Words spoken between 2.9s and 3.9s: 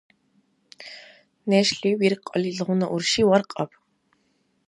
урши варкьаб!